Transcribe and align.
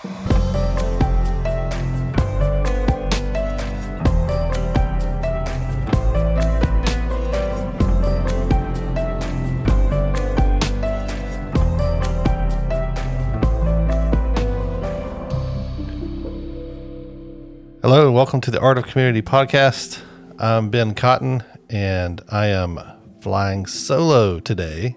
Hello 0.00 0.10
and 18.06 18.14
welcome 18.14 18.40
to 18.42 18.52
the 18.52 18.60
Art 18.60 18.78
of 18.78 18.86
Community 18.86 19.20
podcast. 19.20 20.00
I'm 20.38 20.70
Ben 20.70 20.94
Cotton 20.94 21.42
and 21.68 22.20
I 22.28 22.46
am 22.46 22.78
flying 23.20 23.66
solo 23.66 24.38
today. 24.38 24.94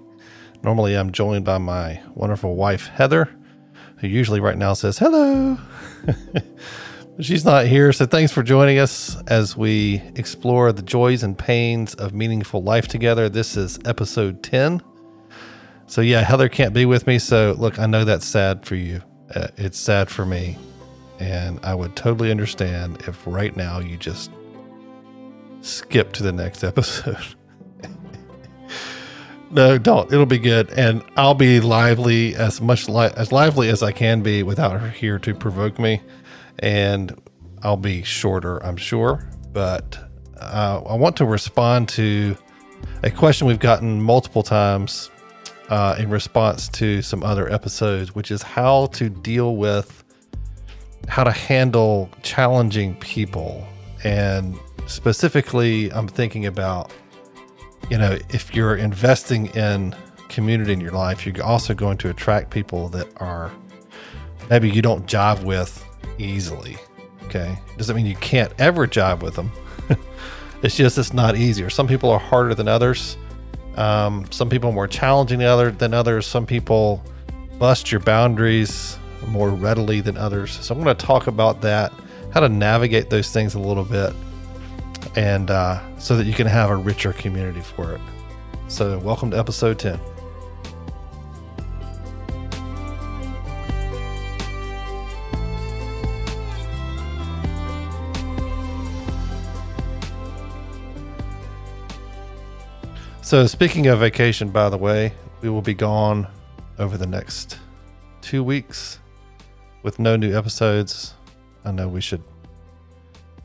Normally, 0.62 0.94
I'm 0.94 1.12
joined 1.12 1.44
by 1.44 1.58
my 1.58 2.04
wonderful 2.14 2.56
wife, 2.56 2.86
Heather, 2.90 3.36
who 4.02 4.08
usually 4.08 4.40
right 4.40 4.58
now 4.58 4.74
says 4.74 4.98
hello. 4.98 5.58
She's 7.20 7.46
not 7.46 7.68
here, 7.68 7.94
so 7.94 8.08
thanks 8.08 8.32
for 8.32 8.42
joining 8.42 8.80
us 8.80 9.16
as 9.28 9.56
we 9.56 10.02
explore 10.16 10.72
the 10.72 10.82
joys 10.82 11.22
and 11.22 11.38
pains 11.38 11.94
of 11.94 12.12
meaningful 12.14 12.64
life 12.64 12.88
together. 12.88 13.30
This 13.30 13.56
is 13.56 13.78
episode 13.86 14.42
10. 14.42 14.82
So, 15.86 16.02
yeah, 16.02 16.22
Heather 16.22 16.50
can't 16.50 16.74
be 16.74 16.86
with 16.86 17.06
me. 17.06 17.20
So, 17.20 17.56
look, 17.60 17.78
I 17.78 17.86
know 17.86 18.04
that's 18.04 18.26
sad 18.26 18.66
for 18.66 18.76
you. 18.76 19.04
Uh, 19.36 19.50
it's 19.58 19.78
sad 19.78 20.10
for 20.10 20.26
me. 20.26 20.58
And 21.20 21.60
I 21.62 21.76
would 21.76 21.96
totally 21.96 22.32
understand 22.32 23.04
if 23.08 23.22
right 23.28 23.56
now 23.56 23.80
you 23.80 23.98
just 23.98 24.32
skip 25.62 26.12
to 26.14 26.24
the 26.24 26.32
next 26.32 26.64
episode. 26.64 27.36
No, 29.52 29.78
don't. 29.78 30.12
It'll 30.12 30.26
be 30.26 30.40
good, 30.40 30.72
and 30.72 31.04
I'll 31.16 31.34
be 31.34 31.60
lively 31.60 32.36
as 32.36 32.62
much 32.62 32.88
li- 32.90 33.12
as 33.16 33.32
lively 33.32 33.70
as 33.70 33.84
I 33.84 33.92
can 33.92 34.22
be 34.22 34.44
without 34.44 34.80
her 34.80 34.90
here 34.90 35.20
to 35.20 35.34
provoke 35.34 35.80
me, 35.80 36.02
and 36.60 37.20
I'll 37.64 37.78
be 37.78 38.04
shorter, 38.04 38.64
I'm 38.64 38.78
sure. 38.78 39.28
But 39.54 39.98
uh, 40.40 40.82
I 40.88 40.96
want 40.96 41.18
to 41.18 41.26
respond 41.26 41.90
to 41.90 42.38
a 43.04 43.12
question 43.12 43.48
we've 43.48 43.60
gotten 43.60 44.02
multiple 44.02 44.44
times 44.44 45.10
uh, 45.70 45.96
in 45.98 46.10
response 46.10 46.68
to 46.70 47.02
some 47.02 47.24
other 47.24 47.52
episodes, 47.52 48.16
which 48.16 48.32
is 48.32 48.42
how 48.42 48.88
to 48.88 49.10
deal 49.10 49.56
with 49.56 50.04
how 51.08 51.24
to 51.24 51.32
handle 51.32 52.10
challenging 52.22 52.96
people. 52.96 53.68
And 54.04 54.58
specifically, 54.88 55.92
I'm 55.92 56.08
thinking 56.08 56.46
about, 56.46 56.92
you 57.92 57.98
know, 57.98 58.18
if 58.30 58.56
you're 58.56 58.78
investing 58.78 59.48
in 59.48 59.94
community 60.30 60.72
in 60.72 60.80
your 60.80 60.94
life, 60.94 61.26
you're 61.26 61.44
also 61.44 61.74
going 61.74 61.98
to 61.98 62.10
attract 62.10 62.50
people 62.50 62.88
that 62.88 63.06
are 63.18 63.52
maybe 64.50 64.70
you 64.70 64.82
don't 64.82 65.06
jive 65.06 65.44
with 65.44 65.86
easily. 66.18 66.78
Okay. 67.26 67.60
Doesn't 67.78 67.94
mean 67.94 68.06
you 68.06 68.16
can't 68.16 68.54
ever 68.60 68.88
jive 68.88 69.22
with 69.22 69.36
them. 69.36 69.52
it's 70.64 70.78
just 70.78 70.98
it's 70.98 71.12
not 71.12 71.36
easier. 71.36 71.70
Some 71.70 71.86
people 71.86 72.10
are 72.10 72.20
harder 72.20 72.56
than 72.56 72.70
others. 72.70 73.18
Um, 73.76 74.26
some 74.32 74.50
people 74.50 74.72
more 74.72 74.88
challenging 74.88 75.40
than 75.40 75.94
others. 75.94 76.26
Some 76.26 76.46
people 76.46 77.04
bust 77.60 77.92
your 77.92 78.00
boundaries 78.00 78.98
more 79.28 79.50
readily 79.50 80.00
than 80.00 80.16
others. 80.16 80.52
So 80.52 80.74
I'm 80.74 80.82
going 80.82 80.96
to 80.96 81.06
talk 81.06 81.28
about 81.28 81.60
that, 81.62 81.92
how 82.34 82.40
to 82.40 82.48
navigate 82.48 83.10
those 83.10 83.32
things 83.34 83.56
a 83.56 83.60
little 83.60 83.84
bit, 83.84 84.14
and 85.16 85.52
uh, 85.52 85.80
so 85.98 86.18
that 86.18 86.26
you 86.26 86.34
can 86.34 86.48
have 86.48 86.70
a 86.70 86.76
richer 86.76 87.14
community 87.14 87.62
for 87.62 87.94
it. 87.94 88.02
So, 88.68 88.98
welcome 89.00 89.32
to 89.32 89.38
episode 89.38 89.80
10. 89.80 90.00
So, 103.22 103.48
speaking 103.48 103.88
of 103.88 104.00
vacation, 104.00 104.50
by 104.50 104.70
the 104.70 104.78
way, 104.78 105.14
we 105.42 105.50
will 105.50 105.62
be 105.62 105.74
gone 105.74 106.28
over 106.78 106.98
the 106.98 107.08
next 107.08 107.58
two 108.22 108.44
weeks 108.44 109.00
with 109.84 110.00
no 110.00 110.16
new 110.16 110.36
episodes, 110.38 111.14
I 111.64 111.72
know 111.72 111.88
we 111.88 112.02
should. 112.02 112.24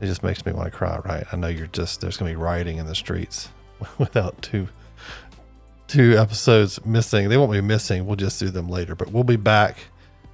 It 0.01 0.07
just 0.07 0.23
makes 0.23 0.45
me 0.45 0.53
want 0.53 0.71
to 0.71 0.77
cry, 0.77 0.99
right? 1.05 1.25
I 1.33 1.37
know 1.37 1.49
you're 1.49 1.69
just 1.69 2.01
there's 2.01 2.17
going 2.17 2.33
to 2.33 2.39
be 2.39 2.43
rioting 2.43 2.79
in 2.79 2.87
the 2.87 2.95
streets 2.95 3.49
without 3.99 4.41
two 4.43 4.69
two 5.89 6.19
episodes 6.19 6.85
missing. 6.85 7.29
They 7.29 7.37
won't 7.37 7.53
be 7.53 7.61
missing. 7.61 8.07
We'll 8.07 8.17
just 8.17 8.39
do 8.41 8.51
them 8.51 8.69
later, 8.69 8.95
but 8.95 9.11
we'll 9.13 9.25
be 9.25 9.37
back. 9.37 9.79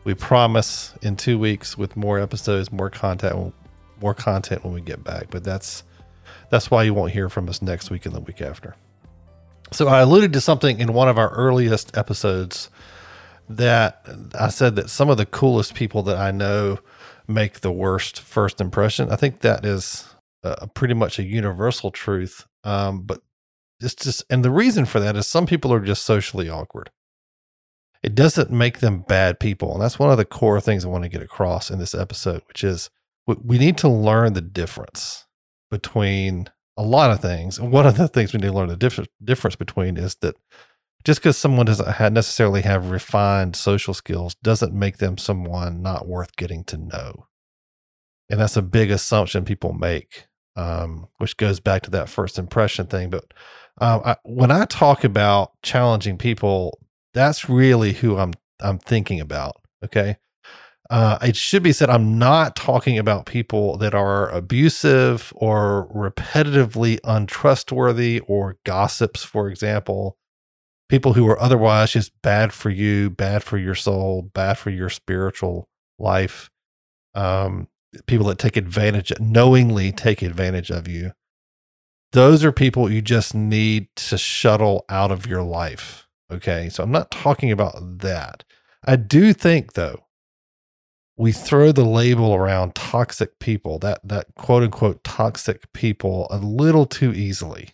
We 0.05 0.15
promise 0.15 0.95
in 1.03 1.17
two 1.17 1.39
weeks 1.39 1.78
with 1.78 1.97
more 1.97 2.19
episodes, 2.19 2.73
more 2.73 2.91
content, 2.91 3.55
more 4.00 4.15
content 4.15 4.65
when 4.65 4.75
we 4.75 4.81
get 4.81 5.05
back. 5.05 5.28
But 5.31 5.45
that's 5.45 5.84
that's 6.50 6.71
why 6.71 6.83
you 6.83 6.94
won't 6.94 7.12
hear 7.12 7.29
from 7.29 7.49
us 7.49 7.62
next 7.62 7.91
week 7.91 8.05
and 8.06 8.15
the 8.15 8.21
week 8.21 8.41
after. 8.41 8.75
So 9.71 9.89
I 9.89 10.00
alluded 10.00 10.33
to 10.34 10.41
something 10.41 10.81
in 10.81 10.93
one 10.93 11.09
of 11.09 11.19
our 11.19 11.31
earliest 11.31 11.97
episodes 11.97 12.69
that 13.49 14.06
I 14.39 14.49
said 14.49 14.77
that 14.77 14.91
some 14.91 15.09
of 15.09 15.17
the 15.17 15.27
coolest 15.27 15.75
people 15.75 16.03
that 16.05 16.17
I 16.17 16.31
know 16.31 16.79
make 17.28 17.60
the 17.60 17.72
worst 17.72 18.21
first 18.21 18.60
impression. 18.60 19.10
I 19.10 19.16
think 19.16 19.41
that 19.41 19.65
is 19.65 20.09
pretty 20.75 20.94
much 20.94 21.19
a 21.19 21.25
universal 21.25 21.91
truth. 21.91 22.47
Um, 22.65 23.03
but 23.03 23.21
it's 23.81 23.94
just, 23.94 24.25
and 24.31 24.44
the 24.44 24.50
reason 24.50 24.84
for 24.84 25.00
that 25.00 25.16
is 25.16 25.27
some 25.27 25.47
people 25.47 25.72
are 25.72 25.81
just 25.81 26.05
socially 26.05 26.49
awkward. 26.49 26.91
It 28.03 28.15
doesn't 28.15 28.50
make 28.50 28.81
them 28.81 29.03
bad 29.03 29.38
people. 29.38 29.72
And 29.72 29.82
that's 29.82 29.99
one 29.99 30.11
of 30.11 30.16
the 30.16 30.25
core 30.25 30.61
things 30.61 30.84
I 30.84 30.88
want 30.88 31.05
to 31.05 31.09
get 31.09 31.22
across 31.22 31.71
in 31.71 31.78
this 31.78 31.94
episode, 31.94 32.43
which 32.49 32.65
is 32.65 32.91
we 33.27 33.59
need 33.59 33.78
to 33.78 33.88
learn 33.88 34.32
the 34.32 34.41
difference 34.41 35.27
between 35.71 36.49
a 36.77 36.82
lot 36.82 37.11
of 37.12 37.21
things. 37.21 37.59
And 37.59 37.71
one 37.71 37.87
of 37.87 37.97
the 37.97 38.09
things 38.09 38.32
we 38.32 38.38
need 38.38 38.49
to 38.49 38.53
learn 38.53 38.69
the 38.69 38.77
diff- 38.77 39.09
difference 39.22 39.56
between 39.56 39.97
is 39.97 40.16
that 40.16 40.37
just 41.04 41.20
because 41.20 41.36
someone 41.36 41.66
doesn't 41.66 42.12
necessarily 42.12 42.62
have 42.62 42.90
refined 42.90 43.56
social 43.56 43.94
skills 43.94 44.34
doesn't 44.36 44.72
make 44.72 44.98
them 44.98 45.18
someone 45.18 45.82
not 45.82 46.06
worth 46.06 46.36
getting 46.36 46.64
to 46.64 46.76
know. 46.76 47.26
And 48.30 48.40
that's 48.40 48.56
a 48.56 48.62
big 48.62 48.90
assumption 48.90 49.44
people 49.44 49.72
make, 49.72 50.26
um, 50.56 51.08
which 51.18 51.36
goes 51.36 51.60
back 51.60 51.82
to 51.82 51.90
that 51.90 52.08
first 52.08 52.38
impression 52.38 52.86
thing. 52.86 53.10
But 53.10 53.24
um, 53.80 54.00
I, 54.04 54.16
when 54.24 54.50
I 54.50 54.64
talk 54.64 55.04
about 55.04 55.52
challenging 55.62 56.18
people, 56.18 56.78
that's 57.14 57.48
really 57.48 57.92
who 57.92 58.16
I'm 58.16 58.32
I'm 58.60 58.78
thinking 58.78 59.20
about. 59.20 59.56
Okay. 59.84 60.16
Uh, 60.88 61.19
it 61.22 61.36
should 61.36 61.62
be 61.62 61.72
said 61.72 61.88
I'm 61.88 62.19
not 62.19 62.54
talking 62.54 62.98
about 62.98 63.24
people 63.24 63.76
that 63.78 63.94
are 63.94 64.28
abusive 64.28 65.32
or 65.34 65.88
repetitively 65.94 67.00
untrustworthy 67.02 68.20
or 68.20 68.58
gossips, 68.64 69.24
for 69.24 69.48
example 69.48 70.19
people 70.92 71.14
who 71.14 71.26
are 71.26 71.41
otherwise 71.41 71.92
just 71.92 72.12
bad 72.20 72.53
for 72.53 72.69
you, 72.69 73.08
bad 73.08 73.42
for 73.42 73.56
your 73.56 73.75
soul, 73.75 74.20
bad 74.34 74.58
for 74.58 74.69
your 74.69 74.91
spiritual 74.91 75.66
life. 75.98 76.50
Um, 77.14 77.69
people 78.06 78.26
that 78.26 78.38
take 78.38 78.58
advantage, 78.58 79.10
knowingly 79.19 79.91
take 79.91 80.20
advantage 80.20 80.70
of 80.70 80.86
you. 80.86 81.12
Those 82.12 82.44
are 82.44 82.52
people 82.52 82.92
you 82.92 83.00
just 83.00 83.34
need 83.34 83.88
to 83.97 84.19
shuttle 84.19 84.84
out 84.91 85.10
of 85.10 85.25
your 85.25 85.42
life. 85.42 86.08
Okay. 86.31 86.69
So 86.69 86.82
I'm 86.82 86.92
not 86.92 87.10
talking 87.10 87.50
about 87.50 88.00
that. 88.00 88.44
I 88.84 88.97
do 88.97 89.32
think, 89.32 89.72
though, 89.72 90.04
we 91.16 91.32
throw 91.32 91.72
the 91.72 91.86
label 91.86 92.34
around 92.34 92.75
toxic 92.75 93.38
people, 93.38 93.78
that, 93.78 94.06
that 94.06 94.34
quote 94.34 94.62
unquote 94.62 95.02
toxic 95.04 95.72
people, 95.72 96.26
a 96.31 96.36
little 96.36 96.84
too 96.84 97.14
easily. 97.14 97.70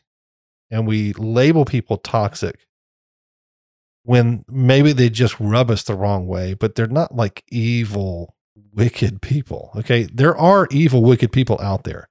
And 0.70 0.86
we 0.86 1.14
label 1.14 1.64
people 1.64 1.96
toxic 1.96 2.67
when 4.08 4.42
maybe 4.48 4.94
they 4.94 5.10
just 5.10 5.38
rub 5.38 5.70
us 5.70 5.82
the 5.82 5.94
wrong 5.94 6.26
way, 6.26 6.54
but 6.54 6.74
they're 6.74 6.86
not 6.86 7.14
like 7.14 7.44
evil, 7.50 8.34
wicked 8.72 9.20
people. 9.20 9.70
Okay. 9.76 10.04
There 10.04 10.34
are 10.34 10.66
evil, 10.70 11.02
wicked 11.02 11.30
people 11.30 11.60
out 11.60 11.84
there. 11.84 12.08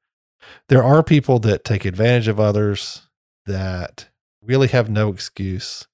There 0.70 0.84
are 0.84 1.02
people 1.02 1.40
that 1.40 1.64
take 1.64 1.86
advantage 1.86 2.28
of 2.28 2.40
others 2.40 3.08
that 3.48 4.10
really 4.44 4.68
have 4.68 4.92
no 4.92 5.10
excuse. 5.10 5.88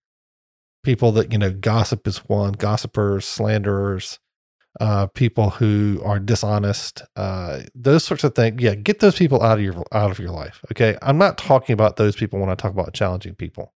People 0.83 1.13
that, 1.13 1.31
you 1.31 1.37
know, 1.37 1.51
gossip 1.51 2.05
is 2.05 2.17
one, 2.17 2.51
gossipers, 2.51 3.23
slanderers, 3.23 4.19
uh, 4.81 5.07
people 5.07 5.51
who 5.51 6.01
are 6.03 6.19
dishonest, 6.19 7.01
uh, 7.15 7.61
those 7.73 8.03
sorts 8.03 8.25
of 8.25 8.35
things. 8.35 8.61
Yeah, 8.61 8.75
get 8.75 8.99
those 8.99 9.17
people 9.17 9.41
out 9.41 9.57
of 9.57 9.63
your 9.63 9.85
out 9.93 10.11
of 10.11 10.19
your 10.19 10.31
life. 10.31 10.65
Okay. 10.69 10.97
I'm 11.01 11.17
not 11.17 11.37
talking 11.37 11.71
about 11.71 11.95
those 11.95 12.17
people 12.17 12.41
when 12.41 12.49
I 12.49 12.55
talk 12.55 12.73
about 12.73 12.93
challenging 12.93 13.35
people. 13.35 13.73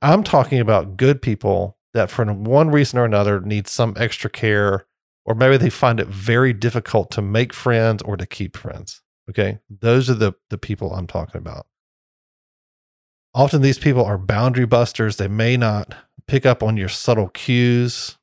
I'm 0.00 0.22
talking 0.22 0.60
about 0.60 0.96
good 0.96 1.22
people 1.22 1.78
that, 1.94 2.10
for 2.10 2.24
one 2.26 2.70
reason 2.70 2.98
or 2.98 3.04
another, 3.04 3.40
need 3.40 3.68
some 3.68 3.94
extra 3.96 4.30
care, 4.30 4.86
or 5.24 5.34
maybe 5.34 5.56
they 5.56 5.70
find 5.70 6.00
it 6.00 6.08
very 6.08 6.52
difficult 6.52 7.10
to 7.12 7.22
make 7.22 7.52
friends 7.52 8.02
or 8.02 8.16
to 8.16 8.26
keep 8.26 8.56
friends. 8.56 9.02
Okay. 9.30 9.60
Those 9.70 10.10
are 10.10 10.14
the, 10.14 10.32
the 10.50 10.58
people 10.58 10.94
I'm 10.94 11.06
talking 11.06 11.38
about. 11.38 11.66
Often 13.34 13.62
these 13.62 13.78
people 13.78 14.04
are 14.04 14.18
boundary 14.18 14.66
busters. 14.66 15.16
They 15.16 15.28
may 15.28 15.56
not 15.56 15.94
pick 16.26 16.44
up 16.44 16.62
on 16.62 16.76
your 16.76 16.88
subtle 16.88 17.28
cues. 17.28 18.18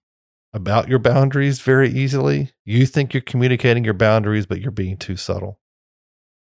about 0.54 0.88
your 0.88 1.00
boundaries 1.00 1.62
very 1.62 1.90
easily. 1.90 2.52
You 2.66 2.86
think 2.86 3.14
you're 3.14 3.22
communicating 3.22 3.84
your 3.84 3.94
boundaries, 3.94 4.46
but 4.46 4.62
you're 4.62 4.72
being 4.72 4.98
too 4.98 5.16
subtle. 5.16 5.60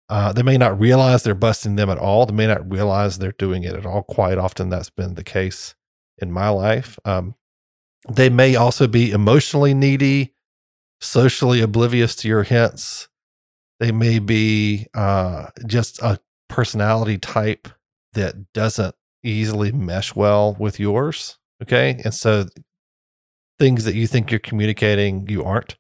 Uh, 0.09 0.33
they 0.33 0.43
may 0.43 0.59
not 0.59 0.79
realize 0.79 1.23
they're 1.23 1.35
busting 1.35 1.77
them 1.77 1.89
at 1.89 1.99
all. 1.99 2.27
They 2.27 2.35
may 2.35 2.47
not 2.47 2.71
realize 2.71 3.19
they're 3.19 3.33
doing 3.33 3.65
it 3.65 3.75
at 3.75 3.87
all. 3.87 4.03
Quite 4.03 4.39
often, 4.39 4.69
that's 4.69 4.91
been 4.91 5.15
the 5.15 5.25
case 5.25 5.75
in 6.19 6.31
my 6.31 6.49
life. 6.51 6.99
Um, 7.05 7.35
they 8.09 8.29
may 8.29 8.55
also 8.55 8.87
be 8.87 9.11
emotionally 9.11 9.73
needy, 9.73 10.35
socially 11.01 11.61
oblivious 11.61 12.15
to 12.17 12.29
your 12.29 12.43
hints. 12.43 13.09
They 13.81 13.93
may 13.93 14.19
be 14.19 14.87
uh, 14.95 15.47
just 15.67 16.01
a 16.03 16.21
personality 16.49 17.19
type 17.19 17.69
that 18.13 18.53
doesn't 18.53 18.95
easily 19.23 19.73
mesh 19.73 20.15
well 20.15 20.55
with 20.59 20.79
yours. 20.79 21.39
Okay. 21.63 22.01
And 22.05 22.15
so 22.15 22.47
things 23.59 23.85
that 23.85 23.95
you 23.95 24.07
think 24.07 24.31
you're 24.31 24.39
communicating, 24.41 25.27
you 25.29 25.43
aren't. 25.43 25.77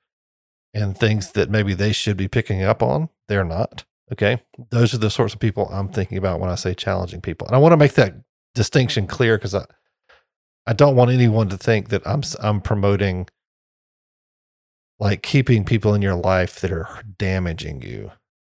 And 0.73 0.97
things 0.97 1.33
that 1.33 1.51
maybe 1.51 1.75
they 1.75 1.93
should 1.93 2.17
be 2.17 2.27
picking 2.27 2.63
up 2.63 2.83
on, 2.83 3.11
they're 3.29 3.45
not. 3.45 3.85
Okay. 4.15 4.41
Those 4.71 4.95
are 4.95 4.99
the 4.99 5.11
sorts 5.11 5.35
of 5.35 5.41
people 5.41 5.69
I'm 5.73 5.89
thinking 5.89 6.17
about 6.19 6.39
when 6.39 6.49
I 6.49 6.55
say 6.55 6.73
challenging 6.73 7.21
people. 7.21 7.49
And 7.49 7.57
I 7.57 7.59
want 7.59 7.73
to 7.73 7.77
make 7.77 7.95
that 7.95 8.15
distinction 8.55 9.09
clear 9.09 9.37
because 9.37 9.57
I, 9.57 9.65
I 10.69 10.73
don't 10.73 10.95
want 10.95 11.11
anyone 11.11 11.49
to 11.49 11.57
think 11.57 11.89
that 11.89 12.07
I'm, 12.07 12.23
I'm 12.41 12.61
promoting 12.61 13.27
like 15.01 15.23
keeping 15.23 15.65
people 15.65 15.95
in 15.95 16.01
your 16.01 16.15
life 16.15 16.61
that 16.61 16.71
are 16.71 17.03
damaging 17.19 17.83
you 17.83 18.13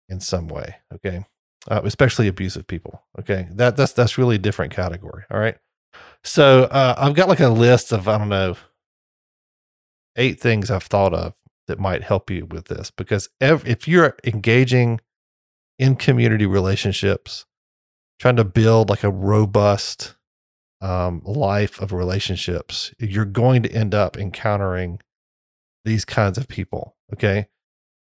in 0.08 0.20
some 0.20 0.46
way. 0.46 0.76
Okay. 0.94 1.24
Uh, 1.68 1.80
especially 1.82 2.28
abusive 2.28 2.68
people. 2.68 3.02
Okay. 3.18 3.48
That, 3.50 3.76
that's, 3.76 3.92
that's 3.92 4.16
really 4.16 4.36
a 4.36 4.38
different 4.38 4.72
category. 4.72 5.24
All 5.28 5.40
right. 5.40 5.56
So 6.22 6.64
uh, 6.64 6.94
I've 6.96 7.14
got 7.14 7.28
like 7.28 7.40
a 7.40 7.48
list 7.48 7.90
of, 7.90 8.06
I 8.06 8.16
don't 8.16 8.28
know, 8.28 8.54
eight 10.14 10.38
things 10.38 10.70
I've 10.70 10.84
thought 10.84 11.14
of 11.14 11.34
that 11.66 11.80
might 11.80 12.04
help 12.04 12.30
you 12.30 12.46
with 12.46 12.66
this 12.66 12.92
because 12.92 13.28
ev- 13.40 13.66
if 13.66 13.88
you're 13.88 14.16
engaging 14.22 15.00
in 15.78 15.96
community 15.96 16.46
relationships, 16.46 17.46
trying 18.18 18.36
to 18.36 18.44
build 18.44 18.90
like 18.90 19.04
a 19.04 19.10
robust 19.10 20.16
um, 20.80 21.22
life 21.24 21.80
of 21.80 21.92
relationships, 21.92 22.92
you're 22.98 23.24
going 23.24 23.62
to 23.62 23.72
end 23.72 23.94
up 23.94 24.16
encountering 24.16 25.00
these 25.84 26.04
kinds 26.04 26.38
of 26.38 26.48
people. 26.48 26.96
Okay. 27.12 27.48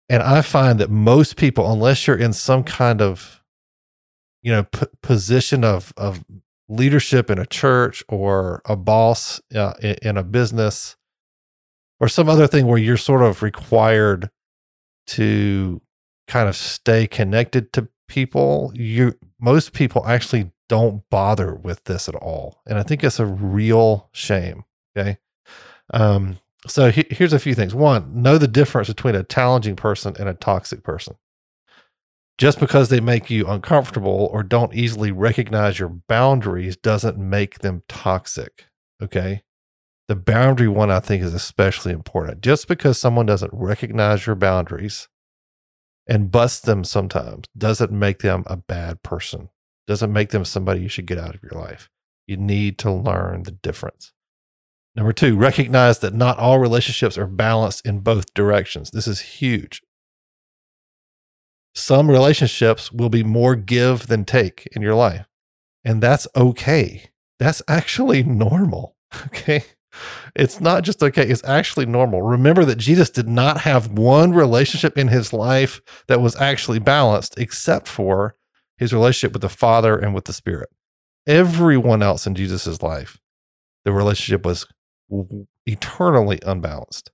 And 0.09 0.23
I 0.23 0.43
find 0.43 0.79
that 0.81 0.91
most 0.91 1.37
people, 1.37 1.71
unless 1.71 2.07
you're 2.07 2.17
in 2.17 2.33
some 2.33 2.65
kind 2.65 3.01
of, 3.01 3.43
you 4.43 4.51
know, 4.51 4.65
p- 4.65 4.87
position 5.03 5.63
of, 5.63 5.93
of 5.97 6.25
leadership 6.69 7.31
in 7.31 7.39
a 7.39 7.47
church 7.47 8.03
or 8.09 8.61
a 8.65 8.77
boss 8.77 9.41
uh, 9.55 9.75
in, 9.81 9.97
in 10.03 10.17
a 10.17 10.25
business 10.25 10.97
or 12.01 12.09
some 12.09 12.29
other 12.29 12.47
thing 12.47 12.67
where 12.67 12.79
you're 12.79 12.97
sort 12.97 13.23
of 13.23 13.43
required 13.43 14.31
to 15.07 15.81
kind 16.31 16.49
of 16.49 16.55
stay 16.55 17.09
connected 17.09 17.73
to 17.73 17.89
people, 18.07 18.71
you 18.75 19.19
most 19.41 19.73
people 19.73 20.07
actually 20.07 20.53
don't 20.69 21.03
bother 21.11 21.55
with 21.55 21.85
this 21.85 22.09
at 22.09 22.15
all. 22.15 22.63
And 22.67 22.79
I 22.79 22.85
think 22.85 23.03
it's 23.03 23.19
a 23.19 23.27
real 23.27 24.09
shame. 24.13 24.65
Okay. 24.97 25.19
Um, 25.93 26.39
so 26.69 26.93
he, 26.93 27.05
here's 27.11 27.33
a 27.33 27.41
few 27.41 27.57
things. 27.57 27.75
One, 27.75 28.23
know 28.23 28.39
the 28.39 28.47
difference 28.47 28.87
between 28.87 29.17
a 29.17 29.25
challenging 29.25 29.75
person 29.75 30.15
and 30.21 30.29
a 30.29 30.35
toxic 30.35 30.85
person. 30.85 31.17
Just 32.39 32.61
because 32.61 32.89
they 32.89 33.01
make 33.01 33.29
you 33.29 33.47
uncomfortable 33.49 34.31
or 34.33 34.45
don't 34.45 34.73
easily 34.73 35.11
recognize 35.11 35.81
your 35.81 35.89
boundaries 35.89 36.77
doesn't 36.77 37.19
make 37.19 37.59
them 37.59 37.83
toxic. 37.89 38.67
Okay. 39.03 39.43
The 40.07 40.17
boundary 40.17 40.69
one, 40.69 40.91
I 40.93 41.01
think, 41.01 41.25
is 41.25 41.35
especially 41.35 41.93
important. 41.93 42.41
Just 42.41 42.69
because 42.69 42.99
someone 42.99 43.27
doesn't 43.27 43.53
recognize 43.53 44.27
your 44.27 44.37
boundaries 44.37 45.09
and 46.11 46.33
bust 46.33 46.67
them 46.67 46.83
sometimes 46.83 47.47
doesn't 47.57 47.93
make 47.93 48.19
them 48.19 48.43
a 48.47 48.57
bad 48.57 49.01
person, 49.05 49.49
doesn't 49.87 50.13
make 50.13 50.31
them 50.31 50.45
somebody 50.45 50.83
you 50.83 50.89
should 50.89 51.07
get 51.07 51.19
out 51.19 51.37
of 51.37 51.43
your 51.43 51.53
life. 51.53 51.89
You 52.27 52.37
need 52.37 52.79
to 52.79 52.91
learn 52.91 53.45
the 53.45 53.53
difference. 53.53 54.13
Number 54.97 55.13
two, 55.13 55.37
recognize 55.37 56.01
that 56.01 56.13
not 56.13 56.37
all 56.37 56.59
relationships 56.59 57.17
are 57.17 57.29
balanced 57.29 57.87
in 57.87 58.01
both 58.01 58.35
directions. 58.35 58.91
This 58.91 59.07
is 59.07 59.21
huge. 59.21 59.83
Some 61.77 62.11
relationships 62.11 62.91
will 62.91 63.09
be 63.09 63.23
more 63.23 63.55
give 63.55 64.09
than 64.09 64.25
take 64.25 64.69
in 64.73 64.83
your 64.83 64.97
life, 64.97 65.27
and 65.85 66.03
that's 66.03 66.27
okay. 66.35 67.11
That's 67.39 67.63
actually 67.69 68.23
normal. 68.25 68.97
Okay. 69.27 69.63
It's 70.37 70.61
not 70.61 70.85
just 70.85 71.03
okay, 71.03 71.27
it's 71.27 71.45
actually 71.45 71.87
normal. 71.87 72.23
Remember 72.23 72.65
that 72.65 72.79
Jesus 72.79 73.11
did 73.11 73.29
not 73.29 73.63
have 73.63 73.99
one 73.99 74.33
relationship 74.33 74.97
in 74.97 75.09
his 75.09 75.33
life 75.33 75.81
that 76.07 76.21
was 76.21 76.37
actually 76.37 76.79
balanced 76.79 77.39
except 77.39 77.89
for 77.89 78.37
his 78.79 78.93
relationship 78.93 79.33
with 79.33 79.43
the 79.43 79.49
Father 79.49 79.97
and 79.97 80.15
with 80.15 80.25
the 80.25 80.33
Spirit. 80.33 80.69
Everyone 81.27 82.03
else 82.03 82.27
in 82.27 82.35
Jesus' 82.35 82.83
life, 82.83 83.19
the 83.85 83.93
relationship 83.93 84.45
was 84.45 84.67
eternally 85.67 86.39
unbalanced. 86.45 87.11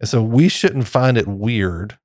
And 0.00 0.08
so 0.08 0.22
we 0.22 0.48
shouldn't 0.48 0.88
find 0.88 1.16
it 1.16 1.28
weird 1.28 1.98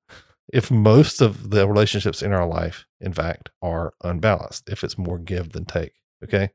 if 0.53 0.71
most 0.71 1.19
of 1.19 1.49
the 1.49 1.67
relationships 1.67 2.21
in 2.21 2.31
our 2.31 2.47
life, 2.47 2.85
in 3.01 3.11
fact, 3.11 3.49
are 3.61 3.93
unbalanced, 4.03 4.69
if 4.69 4.83
it's 4.83 4.97
more 4.97 5.17
give 5.17 5.51
than 5.51 5.65
take. 5.65 5.93
Okay. 6.23 6.51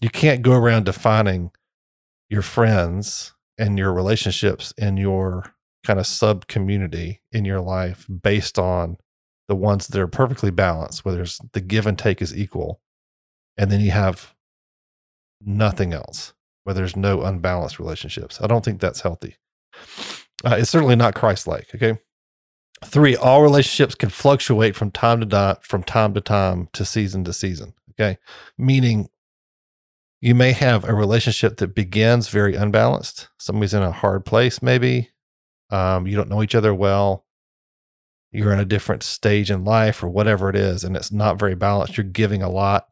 You 0.00 0.10
can't 0.10 0.42
go 0.42 0.52
around 0.52 0.84
defining 0.84 1.50
your 2.28 2.42
friends 2.42 3.34
and 3.58 3.78
your 3.78 3.92
relationships 3.92 4.72
in 4.76 4.96
your 4.96 5.54
kind 5.84 5.98
of 5.98 6.06
sub 6.06 6.46
community 6.46 7.22
in 7.30 7.44
your 7.44 7.60
life 7.60 8.06
based 8.22 8.58
on 8.58 8.96
the 9.48 9.54
ones 9.54 9.86
that 9.86 10.00
are 10.00 10.08
perfectly 10.08 10.50
balanced, 10.50 11.04
where 11.04 11.14
there's 11.14 11.40
the 11.52 11.60
give 11.60 11.86
and 11.86 11.98
take 11.98 12.20
is 12.20 12.36
equal. 12.36 12.80
And 13.56 13.70
then 13.70 13.80
you 13.80 13.92
have 13.92 14.34
nothing 15.40 15.92
else, 15.92 16.34
where 16.64 16.74
there's 16.74 16.96
no 16.96 17.22
unbalanced 17.22 17.78
relationships. 17.78 18.40
I 18.42 18.48
don't 18.48 18.64
think 18.64 18.80
that's 18.80 19.02
healthy. 19.02 19.36
Uh, 20.44 20.56
it's 20.58 20.70
certainly 20.70 20.96
not 20.96 21.14
Christ 21.14 21.46
like. 21.46 21.68
Okay. 21.74 21.98
Three, 22.84 23.16
all 23.16 23.42
relationships 23.42 23.94
can 23.94 24.10
fluctuate 24.10 24.76
from 24.76 24.90
time 24.90 25.20
to 25.20 25.26
time, 25.26 25.56
from 25.62 25.82
time 25.82 26.12
to 26.14 26.20
time 26.20 26.68
to 26.72 26.84
season 26.84 27.24
to 27.24 27.32
season. 27.32 27.72
Okay. 27.92 28.18
Meaning 28.58 29.08
you 30.20 30.34
may 30.34 30.52
have 30.52 30.84
a 30.84 30.94
relationship 30.94 31.58
that 31.58 31.74
begins 31.74 32.28
very 32.28 32.54
unbalanced. 32.54 33.28
Somebody's 33.38 33.74
in 33.74 33.82
a 33.82 33.92
hard 33.92 34.24
place, 34.24 34.62
maybe. 34.62 35.10
Um, 35.70 36.06
you 36.06 36.16
don't 36.16 36.28
know 36.28 36.42
each 36.42 36.54
other 36.54 36.74
well. 36.74 37.26
You're 38.32 38.52
in 38.52 38.60
a 38.60 38.64
different 38.64 39.02
stage 39.02 39.50
in 39.50 39.64
life 39.64 40.02
or 40.02 40.08
whatever 40.08 40.48
it 40.48 40.56
is, 40.56 40.84
and 40.84 40.96
it's 40.96 41.12
not 41.12 41.38
very 41.38 41.54
balanced. 41.54 41.96
You're 41.96 42.04
giving 42.04 42.42
a 42.42 42.50
lot 42.50 42.88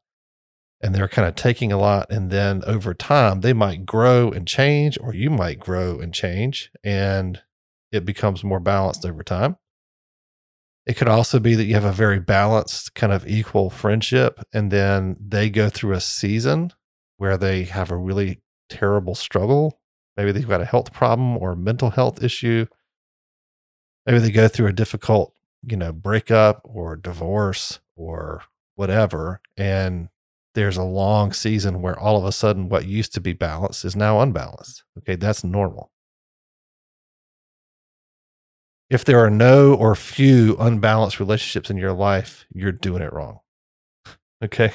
and 0.84 0.94
they're 0.94 1.08
kind 1.08 1.26
of 1.26 1.34
taking 1.34 1.72
a 1.72 1.78
lot. 1.78 2.10
And 2.10 2.30
then 2.30 2.62
over 2.66 2.92
time, 2.92 3.40
they 3.40 3.54
might 3.54 3.87
grow 3.87 4.30
and 4.30 4.46
change, 4.46 4.99
or 5.00 5.14
you 5.14 5.30
might 5.30 5.58
grow 5.58 5.99
and 5.99 6.12
change, 6.12 6.70
and 6.84 7.40
it 7.90 8.04
becomes 8.04 8.44
more 8.44 8.60
balanced 8.60 9.06
over 9.06 9.22
time. 9.22 9.56
It 10.84 10.99
could 10.99 11.08
also 11.08 11.38
be 11.38 11.54
that 11.54 11.64
you 11.64 11.72
have 11.72 11.87
a 11.87 11.92
very 11.92 12.20
balanced, 12.20 12.94
kind 12.94 13.14
of 13.14 13.26
equal 13.26 13.70
friendship, 13.70 14.38
and 14.52 14.70
then 14.70 15.16
they 15.18 15.49
go 15.49 15.70
through 15.70 15.94
a 15.94 16.00
season 16.00 16.70
where 17.18 17.37
they 17.37 17.64
have 17.64 17.90
a 17.90 17.97
really 17.97 18.40
terrible 18.68 19.14
struggle. 19.14 19.78
Maybe 20.16 20.33
they've 20.33 20.49
got 20.49 20.61
a 20.61 20.66
health 20.66 20.92
problem 20.92 21.37
or 21.37 21.52
a 21.52 21.56
mental 21.56 21.90
health 21.90 22.23
issue. 22.23 22.66
Maybe 24.06 24.18
they 24.18 24.30
go 24.30 24.49
through 24.49 24.68
a 24.68 24.73
difficult, 24.73 25.35
you 25.62 25.76
know, 25.76 25.92
breakup 25.92 26.61
or 26.64 26.97
divorce 26.97 27.80
or 27.97 28.42
whatever. 28.76 29.40
And 29.56 30.09
there's 30.54 30.76
a 30.76 30.83
long 30.85 31.33
season 31.33 31.83
where 31.83 31.99
all 31.99 32.16
of 32.16 32.25
a 32.25 32.33
sudden 32.33 32.68
what 32.68 32.87
used 32.87 33.12
to 33.14 33.21
be 33.21 33.33
balanced 33.33 33.85
is 33.85 33.97
now 33.97 34.21
unbalanced. 34.21 34.85
Okay, 34.99 35.16
that's 35.16 35.42
normal. 35.42 35.90
If 38.90 39.04
there 39.04 39.18
are 39.18 39.30
no 39.30 39.75
or 39.75 39.94
few 39.97 40.56
unbalanced 40.59 41.18
relationships 41.18 41.71
in 41.71 41.76
your 41.78 41.92
life, 41.92 42.44
you're 42.54 42.73
doing 42.73 43.02
it 43.02 43.12
wrong. 43.12 43.40
okay. 44.44 44.73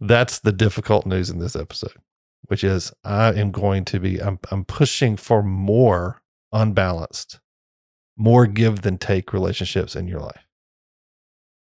That's 0.00 0.40
the 0.40 0.52
difficult 0.52 1.06
news 1.06 1.30
in 1.30 1.38
this 1.38 1.56
episode, 1.56 1.96
which 2.46 2.64
is 2.64 2.92
I 3.04 3.32
am 3.32 3.50
going 3.50 3.84
to 3.86 4.00
be, 4.00 4.20
I'm, 4.20 4.38
I'm 4.50 4.64
pushing 4.64 5.16
for 5.16 5.42
more 5.42 6.22
unbalanced, 6.52 7.40
more 8.16 8.46
give 8.46 8.82
than 8.82 8.98
take 8.98 9.32
relationships 9.32 9.96
in 9.96 10.08
your 10.08 10.20
life. 10.20 10.46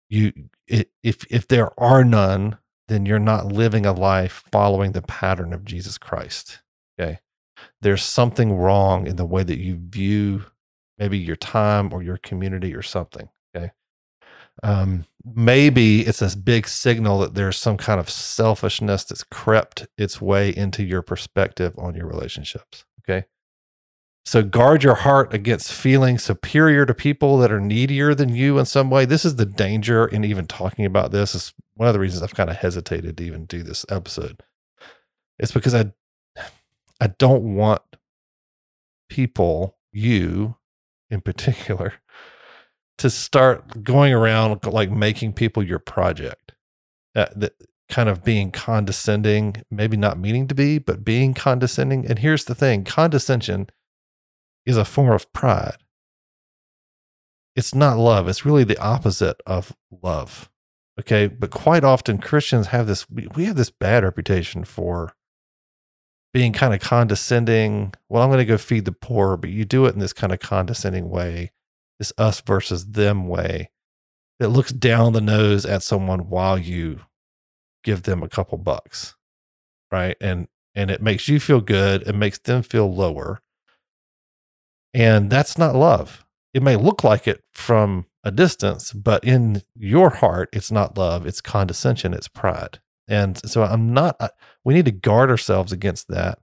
You, 0.09 0.33
if, 0.67 1.25
if 1.31 1.49
there 1.49 1.79
are 1.81 2.05
none, 2.05 2.59
then 2.89 3.07
you're 3.07 3.19
not 3.19 3.47
living 3.47 3.87
a 3.87 3.93
life 3.93 4.45
following 4.51 4.93
the 4.93 5.03
pattern 5.03 5.53
of 5.53 5.65
Jesus 5.65 5.97
Christ. 5.97 6.61
Okay. 7.01 7.21
There's 7.81 8.03
something 8.03 8.53
wrong 8.53 9.07
in 9.07 9.17
the 9.17 9.25
way 9.25 9.43
that 9.43 9.59
you 9.59 9.77
view 9.77 10.47
maybe 10.99 11.19
your 11.19 11.37
time 11.37 11.93
or 11.93 12.03
your 12.03 12.19
community 12.19 12.75
or 12.75 12.83
something. 12.83 13.29
Okay 13.57 13.73
um, 14.63 15.07
maybe 15.25 16.03
it's 16.03 16.21
this 16.21 16.35
big 16.35 16.69
signal 16.69 17.19
that 17.21 17.35
there's 17.35 17.57
some 17.57 17.77
kind 17.77 17.99
of 17.99 18.11
selfishness 18.11 19.05
that's 19.05 19.25
crept 19.25 19.87
its 19.97 20.21
way 20.21 20.51
into 20.51 20.83
your 20.83 21.03
perspective 21.03 21.75
on 21.79 21.95
your 21.95 22.07
relationships. 22.07 22.85
Okay. 23.01 23.27
So 24.25 24.43
guard 24.43 24.85
your 24.85 24.95
heart 24.95 25.35
against 25.35 25.73
feeling 25.73 26.19
superior 26.19 26.87
to 26.87 26.95
people 26.95 27.39
that 27.39 27.51
are 27.51 27.61
needier 27.61 28.15
than 28.15 28.35
you 28.35 28.59
in 28.59 28.67
some 28.67 28.89
way. 28.89 29.05
This 29.05 29.25
is 29.25 29.37
the 29.37 29.47
danger 29.47 30.07
in 30.07 30.25
even 30.25 30.47
talking 30.47 30.85
about 30.85 31.11
this. 31.11 31.35
Is 31.35 31.53
one 31.75 31.89
of 31.89 31.95
the 31.95 32.01
reasons 32.01 32.23
I've 32.23 32.35
kind 32.35 32.51
of 32.51 32.57
hesitated 32.57 33.17
to 33.17 33.25
even 33.25 33.47
do 33.47 33.63
this 33.63 33.85
episode. 33.89 34.43
It's 35.39 35.53
because 35.53 35.75
I 35.75 35.93
I 37.01 37.09
don't 37.19 37.57
want 37.57 37.83
people, 39.09 39.77
you 39.93 40.57
in 41.11 41.21
particular, 41.21 41.95
to 42.99 43.11
start 43.11 43.83
going 43.83 44.13
around 44.13 44.65
like 44.65 44.91
making 44.91 45.33
people 45.33 45.63
your 45.63 45.79
project. 45.79 46.53
Uh, 47.15 47.27
that 47.37 47.55
kind 47.89 48.09
of 48.09 48.25
being 48.25 48.51
condescending, 48.51 49.63
maybe 49.71 49.99
not 49.99 50.19
meaning 50.19 50.49
to 50.49 50.55
be, 50.55 50.79
but 50.79 51.05
being 51.05 51.35
condescending. 51.35 52.07
And 52.07 52.21
here's 52.21 52.47
the 52.47 52.55
thing 52.55 52.85
condescension 52.85 53.69
is 54.65 54.77
a 54.77 54.85
form 54.85 55.11
of 55.11 55.31
pride. 55.33 55.77
It's 57.55 57.75
not 57.75 57.99
love, 57.99 58.29
it's 58.29 58.47
really 58.47 58.65
the 58.65 58.79
opposite 58.79 59.37
of 59.47 59.77
love. 60.03 60.49
Okay. 60.99 61.27
But 61.27 61.51
quite 61.51 61.85
often 61.85 62.19
Christians 62.19 62.69
have 62.69 62.87
this, 62.87 63.09
we, 63.11 63.27
we 63.35 63.45
have 63.47 63.57
this 63.57 63.71
bad 63.71 64.05
reputation 64.05 64.65
for 64.65 65.15
being 66.33 66.53
kind 66.53 66.75
of 66.75 66.81
condescending. 66.81 67.93
Well, 68.09 68.23
I'm 68.23 68.29
going 68.29 68.39
to 68.39 68.45
go 68.45 68.59
feed 68.59 68.85
the 68.85 68.93
poor, 68.93 69.37
but 69.37 69.51
you 69.51 69.65
do 69.65 69.87
it 69.87 69.95
in 69.95 70.01
this 70.01 70.13
kind 70.13 70.33
of 70.33 70.41
condescending 70.41 71.09
way, 71.11 71.51
this 72.03 72.13
us 72.19 72.41
versus 72.41 72.87
them 72.87 73.29
way 73.29 73.71
that 74.41 74.49
looks 74.49 74.73
down 74.73 75.13
the 75.13 75.21
nose 75.21 75.65
at 75.65 75.85
someone 75.85 76.29
while 76.29 76.59
you 76.59 76.99
give 77.85 78.03
them 78.03 78.25
a 78.25 78.29
couple 78.29 78.59
bucks. 78.59 79.15
Right. 79.93 80.17
And, 80.21 80.49
and 80.75 80.91
it 80.91 81.01
makes 81.01 81.29
you 81.29 81.39
feel 81.39 81.61
good. 81.61 82.03
It 82.03 82.17
makes 82.17 82.41
them 82.41 82.65
feel 82.65 82.93
lower. 82.93 83.41
And 84.93 85.31
that's 85.31 85.57
not 85.57 85.77
love. 85.77 86.25
It 86.53 86.63
may 86.63 86.75
look 86.75 87.05
like 87.05 87.29
it 87.29 87.45
from 87.53 88.07
a 88.25 88.33
distance, 88.33 88.93
but 88.93 89.23
in 89.23 89.63
your 89.77 90.11
heart, 90.11 90.49
it's 90.53 90.73
not 90.73 90.99
love. 90.99 91.25
It's 91.25 91.41
condescension. 91.41 92.13
It's 92.13 92.29
pride. 92.29 92.81
And 93.07 93.39
so 93.49 93.63
I'm 93.63 93.95
not, 93.95 94.17
we 94.65 94.75
need 94.75 94.87
to 94.87 94.91
guard 94.91 95.31
ourselves 95.31 95.71
against 95.71 96.09
that. 96.09 96.41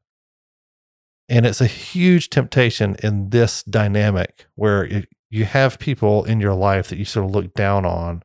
And 1.28 1.46
it's 1.46 1.62
a 1.62 1.68
huge 1.68 2.30
temptation 2.30 2.96
in 3.04 3.30
this 3.30 3.62
dynamic 3.64 4.48
where 4.56 5.04
you 5.30 5.46
have 5.46 5.80
people 5.80 6.24
in 6.24 6.40
your 6.40 6.56
life 6.56 6.90
that 6.90 6.98
you 6.98 7.06
sort 7.06 7.26
of 7.26 7.32
look 7.32 7.54
down 7.54 7.86
on 7.86 8.24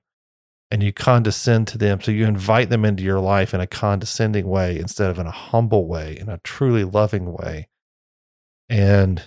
and 0.71 0.83
you 0.83 0.93
condescend 0.93 1.69
to 1.69 1.79
them. 1.79 2.01
So 2.01 2.11
you 2.11 2.27
invite 2.27 2.71
them 2.71 2.85
into 2.85 3.03
your 3.03 3.21
life 3.21 3.55
in 3.55 3.61
a 3.61 3.67
condescending 3.67 4.49
way 4.49 4.79
instead 4.79 5.11
of 5.11 5.19
in 5.19 5.27
a 5.27 5.31
humble 5.31 5.87
way, 5.87 6.17
in 6.19 6.29
a 6.29 6.39
truly 6.39 6.85
loving 6.85 7.33
way. 7.33 7.69
And 8.69 9.23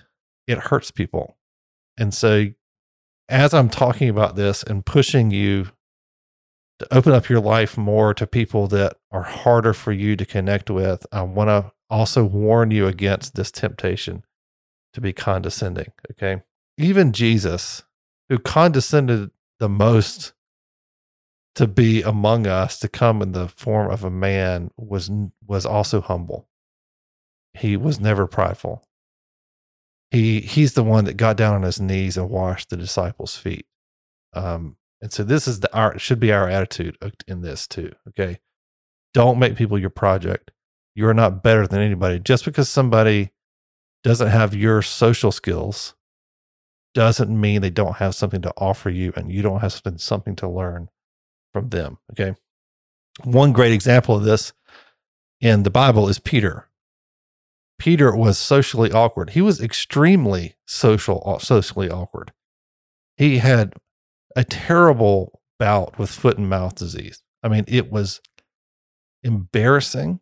it 0.48 0.58
hurts 0.58 0.92
people. 0.92 1.38
And 1.98 2.14
so 2.14 2.48
as 3.30 3.54
I'm 3.54 3.70
talking 3.70 4.10
about 4.10 4.36
this 4.36 4.64
and 4.64 4.86
pushing 4.86 5.32
you 5.32 5.70
to 6.80 6.94
open 6.96 7.14
up 7.14 7.30
your 7.30 7.40
life 7.40 7.78
more 7.78 8.14
to 8.14 8.28
people 8.28 8.68
that 8.68 8.98
are 9.12 9.24
harder 9.24 9.74
for 9.74 9.92
you 9.92 10.16
to 10.16 10.26
connect 10.26 10.70
with, 10.70 11.06
I 11.12 11.22
want 11.22 11.50
to 11.50 11.72
also 11.90 12.24
warn 12.24 12.72
you 12.72 12.88
against 12.88 13.36
this 13.36 13.52
temptation 13.52 14.24
to 14.94 15.02
be 15.02 15.14
condescending. 15.14 15.92
Okay. 16.12 16.42
Even 16.78 17.12
Jesus, 17.12 17.84
who 18.30 18.38
condescended 18.38 19.32
the 19.60 19.70
most 19.70 20.34
to 21.56 21.68
be 21.68 22.04
among 22.04 22.46
us, 22.46 22.78
to 22.80 22.88
come 22.88 23.22
in 23.22 23.32
the 23.32 23.48
form 23.48 23.90
of 23.90 24.04
a 24.04 24.12
man, 24.12 24.70
was 24.78 25.10
was 25.46 25.66
also 25.66 26.02
humble. 26.02 26.48
He 27.54 27.76
was 27.76 28.00
never 28.00 28.28
prideful. 28.28 28.84
He 30.12 30.42
he's 30.42 30.74
the 30.74 30.84
one 30.84 31.06
that 31.06 31.18
got 31.18 31.36
down 31.36 31.56
on 31.56 31.64
his 31.64 31.82
knees 31.82 32.16
and 32.16 32.30
washed 32.30 32.70
the 32.70 32.78
disciples' 32.78 33.36
feet. 33.36 33.66
Um, 34.34 34.78
and 35.02 35.12
so 35.12 35.24
this 35.24 35.48
is 35.48 35.62
the 35.62 35.76
our 35.76 35.98
should 35.98 36.20
be 36.20 36.32
our 36.32 36.48
attitude 36.48 36.98
in 37.28 37.42
this 37.42 37.68
too. 37.68 37.94
Okay. 38.10 38.40
Don't 39.14 39.40
make 39.40 39.56
people 39.56 39.80
your 39.80 39.90
project. 39.90 40.52
You're 40.94 41.14
not 41.14 41.42
better 41.42 41.66
than 41.66 41.82
anybody. 41.82 42.20
Just 42.20 42.46
because 42.46 42.70
somebody 42.70 43.32
doesn't 44.04 44.28
have 44.28 44.54
your 44.54 44.84
social 44.84 45.32
skills 45.32 45.96
doesn't 46.98 47.30
mean 47.30 47.62
they 47.62 47.70
don't 47.70 47.98
have 47.98 48.16
something 48.16 48.42
to 48.42 48.52
offer 48.58 48.90
you 48.90 49.14
and 49.16 49.32
you 49.32 49.44
don't 49.44 49.60
have 49.60 49.72
something, 49.72 50.00
something 50.00 50.36
to 50.36 50.50
learn 50.50 50.90
from 51.54 51.70
them. 51.70 52.00
Okay. 52.12 52.34
One 53.24 53.52
great 53.54 53.72
example 53.72 54.16
of 54.16 54.24
this 54.24 54.52
in 55.40 55.62
the 55.62 55.70
Bible 55.70 56.10
is 56.10 56.18
Peter. 56.18 56.70
Peter 57.78 58.16
was 58.16 58.40
socially 58.40 58.92
awkward. 58.92 59.30
He 59.30 59.42
was 59.42 59.62
extremely 59.62 60.56
social, 60.66 61.38
socially 61.40 61.88
awkward. 61.88 62.34
He 63.16 63.38
had 63.38 63.76
a 64.36 64.44
terrible 64.44 65.40
bout 65.60 66.00
with 66.00 66.10
foot 66.10 66.40
and 66.40 66.50
mouth 66.50 66.74
disease. 66.74 67.22
I 67.44 67.48
mean, 67.48 67.66
it 67.68 67.92
was 67.92 68.22
embarrassing. 69.22 70.20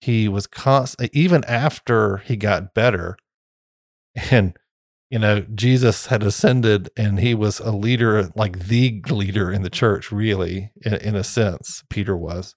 He 0.00 0.26
was 0.26 0.46
constant, 0.46 1.10
even 1.12 1.44
after 1.44 2.16
he 2.16 2.36
got 2.36 2.72
better. 2.72 3.18
And, 4.30 4.56
you 5.14 5.20
know, 5.20 5.42
Jesus 5.54 6.06
had 6.06 6.24
ascended 6.24 6.90
and 6.96 7.20
he 7.20 7.34
was 7.34 7.60
a 7.60 7.70
leader, 7.70 8.32
like 8.34 8.58
the 8.66 9.00
leader 9.08 9.52
in 9.52 9.62
the 9.62 9.70
church, 9.70 10.10
really, 10.10 10.72
in, 10.84 10.94
in 10.94 11.14
a 11.14 11.22
sense, 11.22 11.84
Peter 11.88 12.16
was. 12.16 12.56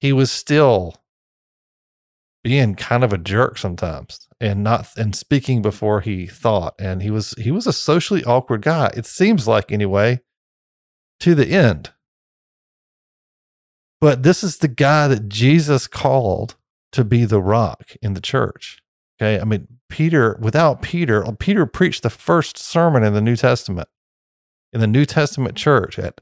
He 0.00 0.14
was 0.14 0.32
still 0.32 0.94
being 2.42 2.74
kind 2.74 3.04
of 3.04 3.12
a 3.12 3.18
jerk 3.18 3.58
sometimes 3.58 4.28
and 4.40 4.64
not 4.64 4.88
and 4.96 5.14
speaking 5.14 5.60
before 5.60 6.00
he 6.00 6.26
thought. 6.26 6.72
And 6.78 7.02
he 7.02 7.10
was 7.10 7.34
he 7.36 7.50
was 7.50 7.66
a 7.66 7.72
socially 7.74 8.24
awkward 8.24 8.62
guy 8.62 8.90
it 8.96 9.04
seems 9.04 9.46
like 9.46 9.70
anyway 9.70 10.22
to 11.20 11.34
the 11.34 11.48
end. 11.48 11.90
But 14.00 14.22
this 14.22 14.42
is 14.42 14.56
the 14.56 14.68
guy 14.68 15.06
that 15.06 15.28
Jesus 15.28 15.86
called 15.86 16.56
to 16.92 17.04
be 17.04 17.26
the 17.26 17.42
rock 17.42 17.92
in 18.00 18.14
the 18.14 18.22
church 18.22 18.81
okay 19.22 19.40
i 19.40 19.44
mean 19.44 19.66
peter 19.88 20.36
without 20.40 20.82
peter 20.82 21.24
peter 21.38 21.66
preached 21.66 22.02
the 22.02 22.10
first 22.10 22.58
sermon 22.58 23.04
in 23.04 23.14
the 23.14 23.20
new 23.20 23.36
testament 23.36 23.88
in 24.72 24.80
the 24.80 24.86
new 24.86 25.04
testament 25.04 25.56
church 25.56 25.98
at 25.98 26.20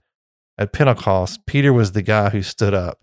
at 0.59 0.73
pentecost 0.73 1.47
peter 1.47 1.73
was 1.73 1.93
the 1.93 2.03
guy 2.03 2.31
who 2.31 2.43
stood 2.43 2.75
up 2.75 3.01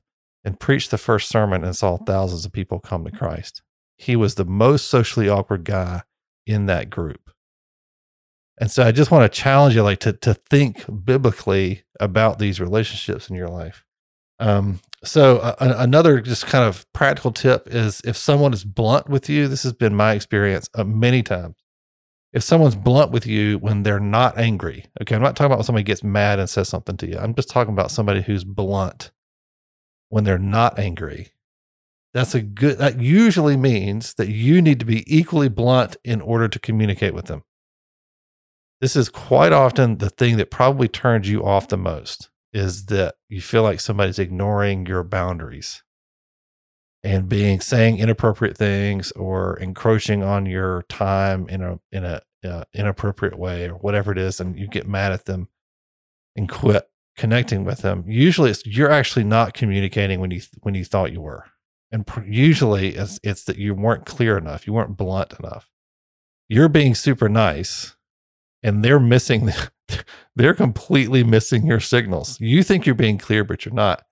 and 0.47 0.61
preached 0.61 0.91
the 0.91 0.97
first 0.97 1.27
sermon 1.27 1.61
and 1.65 1.75
saw 1.75 1.97
thousands 1.97 2.45
of 2.45 2.53
people 2.53 2.79
come 2.79 3.03
to 3.03 3.11
Christ. 3.11 3.61
He 3.97 4.15
was 4.15 4.35
the 4.35 4.45
most 4.45 4.89
socially 4.89 5.27
awkward 5.27 5.65
guy 5.65 6.03
in 6.45 6.67
that 6.67 6.89
group. 6.89 7.31
And 8.57 8.71
so 8.71 8.83
I 8.83 8.93
just 8.93 9.11
want 9.11 9.29
to 9.29 9.41
challenge 9.41 9.75
you 9.75 9.83
like 9.83 9.99
to 9.99 10.13
to 10.13 10.35
think 10.35 10.85
biblically 11.03 11.83
about 11.99 12.39
these 12.39 12.61
relationships 12.61 13.29
in 13.29 13.35
your 13.35 13.49
life. 13.49 13.83
Um, 14.39 14.79
so 15.07 15.37
uh, 15.37 15.55
another 15.59 16.21
just 16.21 16.45
kind 16.45 16.65
of 16.65 16.85
practical 16.93 17.31
tip 17.31 17.67
is 17.67 18.01
if 18.03 18.17
someone 18.17 18.53
is 18.53 18.63
blunt 18.63 19.09
with 19.09 19.29
you, 19.29 19.47
this 19.47 19.63
has 19.63 19.73
been 19.73 19.95
my 19.95 20.13
experience 20.13 20.69
uh, 20.75 20.83
many 20.83 21.23
times. 21.23 21.55
If 22.33 22.43
someone's 22.43 22.75
blunt 22.75 23.11
with 23.11 23.25
you 23.25 23.57
when 23.57 23.83
they're 23.83 23.99
not 23.99 24.37
angry, 24.37 24.85
okay, 25.01 25.15
I'm 25.15 25.21
not 25.21 25.35
talking 25.35 25.47
about 25.47 25.59
when 25.59 25.65
somebody 25.65 25.83
gets 25.83 26.03
mad 26.03 26.39
and 26.39 26.49
says 26.49 26.67
something 26.67 26.97
to 26.97 27.07
you. 27.07 27.17
I'm 27.17 27.33
just 27.33 27.49
talking 27.49 27.73
about 27.73 27.89
somebody 27.89 28.21
who's 28.21 28.43
blunt 28.43 29.11
when 30.09 30.23
they're 30.23 30.37
not 30.37 30.77
angry. 30.77 31.29
That's 32.13 32.35
a 32.35 32.41
good, 32.41 32.77
that 32.77 32.99
usually 32.99 33.57
means 33.57 34.13
that 34.15 34.29
you 34.29 34.61
need 34.61 34.79
to 34.79 34.85
be 34.85 35.03
equally 35.07 35.49
blunt 35.49 35.95
in 36.03 36.21
order 36.21 36.47
to 36.47 36.59
communicate 36.59 37.13
with 37.13 37.25
them. 37.25 37.43
This 38.81 38.95
is 38.95 39.09
quite 39.09 39.53
often 39.53 39.97
the 39.97 40.09
thing 40.09 40.37
that 40.37 40.51
probably 40.51 40.87
turns 40.87 41.29
you 41.29 41.45
off 41.45 41.67
the 41.67 41.77
most 41.77 42.29
is 42.53 42.85
that 42.87 43.15
you 43.29 43.41
feel 43.41 43.63
like 43.63 43.79
somebody's 43.79 44.19
ignoring 44.19 44.85
your 44.85 45.03
boundaries 45.03 45.83
and 47.03 47.29
being 47.29 47.59
saying 47.61 47.99
inappropriate 47.99 48.57
things 48.57 49.11
or 49.13 49.57
encroaching 49.59 50.23
on 50.23 50.45
your 50.45 50.83
time 50.83 51.47
in 51.47 51.61
a 51.61 51.79
in 51.91 52.03
a 52.03 52.21
uh, 52.43 52.63
inappropriate 52.73 53.37
way 53.37 53.69
or 53.69 53.75
whatever 53.75 54.11
it 54.11 54.17
is 54.17 54.39
and 54.39 54.57
you 54.57 54.67
get 54.67 54.87
mad 54.87 55.11
at 55.11 55.25
them 55.25 55.47
and 56.35 56.49
quit 56.49 56.89
connecting 57.17 57.63
with 57.63 57.79
them 57.79 58.03
usually 58.07 58.51
it's 58.51 58.65
you're 58.65 58.91
actually 58.91 59.23
not 59.23 59.53
communicating 59.53 60.19
when 60.19 60.31
you 60.31 60.41
when 60.61 60.75
you 60.75 60.85
thought 60.85 61.11
you 61.11 61.21
were. 61.21 61.45
And 61.89 62.05
pr- 62.05 62.23
usually 62.23 62.95
it's, 62.95 63.17
it's 63.23 63.45
that 63.45 63.57
you 63.57 63.73
weren't 63.73 64.05
clear 64.05 64.37
enough 64.37 64.67
you 64.67 64.73
weren't 64.73 64.97
blunt 64.97 65.33
enough. 65.39 65.69
You're 66.49 66.69
being 66.69 66.95
super 66.95 67.27
nice 67.27 67.95
and 68.61 68.83
they're 68.83 68.99
missing 68.99 69.49
they're 70.35 70.53
completely 70.53 71.23
missing 71.23 71.65
your 71.65 71.79
signals 71.79 72.39
you 72.39 72.63
think 72.63 72.85
you're 72.85 72.95
being 72.95 73.17
clear 73.17 73.43
but 73.43 73.65
you're 73.65 73.73
not 73.73 74.03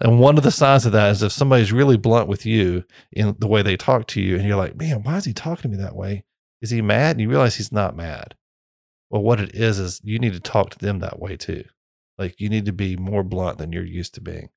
and 0.00 0.20
one 0.20 0.38
of 0.38 0.44
the 0.44 0.50
signs 0.50 0.86
of 0.86 0.92
that 0.92 1.10
is 1.10 1.22
if 1.22 1.32
somebody's 1.32 1.72
really 1.72 1.96
blunt 1.96 2.28
with 2.28 2.46
you 2.46 2.84
in 3.12 3.34
the 3.38 3.48
way 3.48 3.60
they 3.62 3.76
talk 3.76 4.06
to 4.06 4.20
you 4.20 4.36
and 4.36 4.46
you're 4.46 4.56
like 4.56 4.76
man 4.76 5.02
why 5.02 5.16
is 5.16 5.24
he 5.24 5.32
talking 5.32 5.70
to 5.70 5.76
me 5.76 5.82
that 5.82 5.96
way 5.96 6.24
is 6.62 6.70
he 6.70 6.80
mad 6.80 7.12
and 7.12 7.20
you 7.20 7.28
realize 7.28 7.56
he's 7.56 7.72
not 7.72 7.96
mad 7.96 8.34
well 9.10 9.22
what 9.22 9.40
it 9.40 9.54
is 9.54 9.78
is 9.78 10.00
you 10.04 10.18
need 10.18 10.32
to 10.32 10.40
talk 10.40 10.70
to 10.70 10.78
them 10.78 11.00
that 11.00 11.18
way 11.18 11.36
too 11.36 11.64
like 12.18 12.40
you 12.40 12.48
need 12.48 12.66
to 12.66 12.72
be 12.72 12.96
more 12.96 13.22
blunt 13.22 13.58
than 13.58 13.72
you're 13.72 13.84
used 13.84 14.14
to 14.14 14.20
being. 14.20 14.50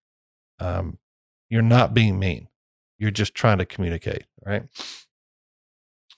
Um, 0.60 1.00
you're 1.50 1.62
not 1.62 1.94
being 1.94 2.20
mean. 2.20 2.48
You're 3.00 3.12
just 3.12 3.36
trying 3.36 3.58
to 3.60 3.66
communicate, 3.66 4.26
right? 4.46 4.64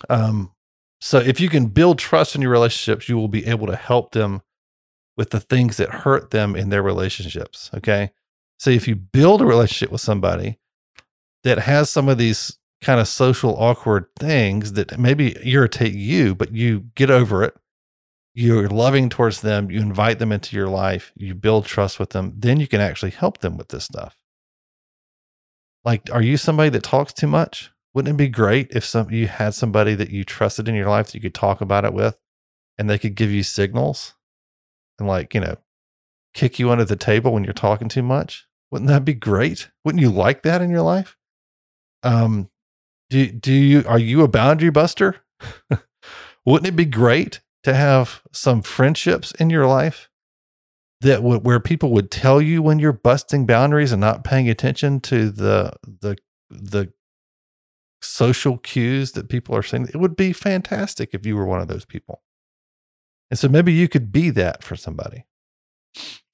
Um, 0.09 0.53
So 1.01 1.19
if 1.19 1.39
you 1.39 1.49
can 1.49 1.67
build 1.67 1.97
trust 1.97 2.35
in 2.35 2.41
your 2.41 2.51
relationships, 2.51 3.07
you 3.07 3.17
will 3.17 3.27
be 3.27 3.45
able 3.45 3.67
to 3.67 3.75
help 3.75 4.11
them 4.11 4.41
with 5.15 5.29
the 5.31 5.39
things 5.39 5.77
that 5.77 5.89
hurt 5.89 6.31
them 6.31 6.55
in 6.55 6.69
their 6.69 6.83
relationships. 6.83 7.69
Okay. 7.73 8.11
So 8.57 8.69
if 8.69 8.87
you 8.87 8.95
build 8.95 9.41
a 9.41 9.45
relationship 9.45 9.91
with 9.91 10.01
somebody 10.01 10.59
that 11.43 11.59
has 11.59 11.89
some 11.89 12.09
of 12.09 12.17
these 12.17 12.57
kind 12.81 12.99
of 12.99 13.07
social 13.07 13.55
awkward 13.57 14.07
things 14.17 14.73
that 14.73 14.97
maybe 14.97 15.35
irritate 15.43 15.93
you, 15.93 16.35
but 16.35 16.53
you 16.53 16.85
get 16.95 17.09
over 17.09 17.43
it, 17.43 17.55
you're 18.33 18.69
loving 18.69 19.09
towards 19.09 19.41
them, 19.41 19.69
you 19.69 19.81
invite 19.81 20.19
them 20.19 20.31
into 20.31 20.55
your 20.55 20.67
life, 20.67 21.11
you 21.15 21.33
build 21.33 21.65
trust 21.65 21.99
with 21.99 22.11
them, 22.11 22.33
then 22.37 22.59
you 22.59 22.67
can 22.67 22.79
actually 22.79 23.11
help 23.11 23.39
them 23.39 23.57
with 23.57 23.69
this 23.69 23.85
stuff. 23.85 24.17
Like, 25.83 26.09
are 26.11 26.21
you 26.21 26.37
somebody 26.37 26.69
that 26.69 26.83
talks 26.83 27.13
too 27.13 27.27
much? 27.27 27.71
Wouldn't 27.93 28.15
it 28.15 28.17
be 28.17 28.29
great 28.29 28.67
if 28.71 28.85
some 28.85 29.09
you 29.09 29.27
had 29.27 29.53
somebody 29.53 29.95
that 29.95 30.11
you 30.11 30.23
trusted 30.23 30.67
in 30.67 30.75
your 30.75 30.89
life 30.89 31.07
that 31.07 31.15
you 31.15 31.21
could 31.21 31.33
talk 31.33 31.59
about 31.61 31.85
it 31.85 31.93
with 31.93 32.17
and 32.77 32.89
they 32.89 32.99
could 32.99 33.15
give 33.15 33.31
you 33.31 33.43
signals 33.43 34.15
and 34.99 35.07
like, 35.07 35.33
you 35.33 35.41
know, 35.41 35.57
kick 36.33 36.59
you 36.59 36.69
under 36.69 36.85
the 36.85 36.95
table 36.95 37.33
when 37.33 37.43
you're 37.43 37.53
talking 37.53 37.89
too 37.89 38.03
much? 38.03 38.47
Wouldn't 38.71 38.89
that 38.89 39.05
be 39.05 39.15
great? 39.15 39.71
Wouldn't 39.83 40.01
you 40.01 40.11
like 40.11 40.43
that 40.43 40.61
in 40.61 40.69
your 40.69 40.83
life? 40.83 41.17
Um 42.03 42.49
do 43.09 43.27
do 43.27 43.51
you 43.51 43.83
are 43.87 43.99
you 43.99 44.23
a 44.23 44.27
boundary 44.27 44.69
buster? 44.69 45.17
Wouldn't 46.45 46.67
it 46.67 46.75
be 46.75 46.85
great 46.85 47.41
to 47.63 47.73
have 47.73 48.21
some 48.31 48.61
friendships 48.61 49.31
in 49.33 49.49
your 49.49 49.65
life 49.65 50.09
that 51.01 51.17
w- 51.17 51.39
where 51.39 51.59
people 51.59 51.91
would 51.91 52.11
tell 52.11 52.41
you 52.41 52.61
when 52.61 52.79
you're 52.79 52.93
busting 52.93 53.45
boundaries 53.45 53.91
and 53.91 54.01
not 54.01 54.23
paying 54.23 54.49
attention 54.49 54.99
to 55.01 55.29
the 55.29 55.73
the 55.83 56.17
the 56.49 56.91
social 58.01 58.57
cues 58.57 59.13
that 59.13 59.29
people 59.29 59.55
are 59.55 59.63
saying. 59.63 59.89
It 59.93 59.97
would 59.97 60.15
be 60.15 60.33
fantastic 60.33 61.09
if 61.13 61.25
you 61.25 61.35
were 61.35 61.45
one 61.45 61.61
of 61.61 61.67
those 61.67 61.85
people. 61.85 62.21
And 63.29 63.37
so 63.37 63.47
maybe 63.47 63.73
you 63.73 63.87
could 63.87 64.11
be 64.11 64.29
that 64.31 64.63
for 64.63 64.75
somebody 64.75 65.25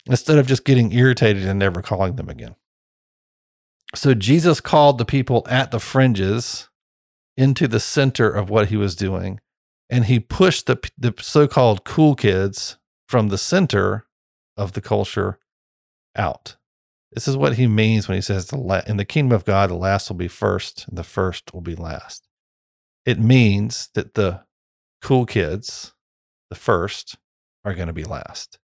instead 0.07 0.37
of 0.37 0.47
just 0.47 0.65
getting 0.65 0.91
irritated 0.91 1.45
and 1.45 1.59
never 1.59 1.81
calling 1.81 2.15
them 2.15 2.29
again. 2.29 2.55
So 3.93 4.13
Jesus 4.13 4.61
called 4.61 4.97
the 4.97 5.05
people 5.05 5.45
at 5.49 5.71
the 5.71 5.79
fringes 5.79 6.69
into 7.37 7.67
the 7.67 7.79
center 7.79 8.29
of 8.29 8.49
what 8.49 8.69
he 8.69 8.77
was 8.77 8.95
doing 8.95 9.39
and 9.89 10.05
he 10.05 10.19
pushed 10.19 10.65
the 10.65 10.77
the 10.97 11.13
so-called 11.19 11.83
cool 11.83 12.15
kids 12.15 12.77
from 13.07 13.29
the 13.29 13.37
center 13.37 14.07
of 14.57 14.73
the 14.73 14.81
culture 14.81 15.39
out. 16.15 16.55
This 17.15 17.29
is 17.29 17.37
what 17.37 17.55
he 17.55 17.65
means 17.65 18.07
when 18.07 18.15
he 18.15 18.21
says 18.21 18.47
the 18.47 18.57
la- 18.57 18.81
in 18.85 18.97
the 18.97 19.05
kingdom 19.05 19.33
of 19.33 19.45
God 19.45 19.69
the 19.69 19.75
last 19.75 20.09
will 20.09 20.17
be 20.17 20.27
first 20.27 20.85
and 20.87 20.97
the 20.97 21.03
first 21.03 21.53
will 21.53 21.61
be 21.61 21.75
last. 21.75 22.27
It 23.05 23.19
means 23.19 23.89
that 23.93 24.15
the 24.15 24.41
cool 25.01 25.25
kids, 25.25 25.93
the 26.49 26.57
first, 26.57 27.17
are 27.63 27.73
going 27.73 27.87
to 27.87 27.93
be 27.93 28.03
last. 28.03 28.59